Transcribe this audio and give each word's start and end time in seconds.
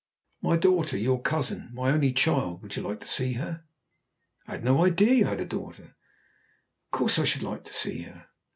"My 0.41 0.57
daughter 0.57 0.97
your 0.97 1.21
cousin. 1.21 1.69
My 1.73 1.91
only 1.91 2.11
child! 2.11 2.63
Would 2.63 2.75
you 2.75 2.81
like 2.81 3.01
to 3.01 3.07
see 3.07 3.33
her?" 3.33 3.65
"I 4.47 4.53
had 4.53 4.63
no 4.63 4.83
idea 4.83 5.13
you 5.13 5.25
had 5.25 5.39
a 5.41 5.45
daughter. 5.45 5.95
Of 6.87 6.91
course 6.91 7.19
I 7.19 7.23
should 7.23 7.43
like 7.43 7.63
to 7.65 7.73
see 7.75 8.01
her!" 8.01 8.27